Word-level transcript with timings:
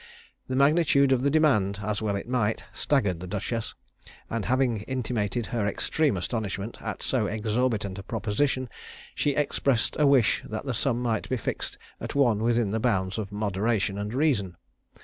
The 0.47 0.55
magnitude 0.55 1.11
of 1.11 1.21
the 1.21 1.29
demand, 1.29 1.77
as 1.83 2.01
well 2.01 2.15
it 2.15 2.27
might, 2.27 2.63
staggered 2.73 3.19
the 3.19 3.27
duchess; 3.27 3.75
and 4.31 4.45
having 4.45 4.77
intimated 4.87 5.45
her 5.45 5.67
extreme 5.67 6.17
astonishment 6.17 6.79
at 6.81 7.03
so 7.03 7.27
exorbitant 7.27 7.99
a 7.99 8.01
proposition, 8.01 8.67
she 9.13 9.35
expressed 9.35 9.95
a 9.99 10.07
wish 10.07 10.41
that 10.49 10.65
the 10.65 10.73
sum 10.73 10.99
might 11.03 11.29
be 11.29 11.37
fixed 11.37 11.77
at 11.99 12.15
one 12.15 12.39
within 12.39 12.71
the 12.71 12.79
bounds 12.79 13.19
of 13.19 13.31
moderation 13.31 13.99
and 13.99 14.11
reason. 14.15 14.57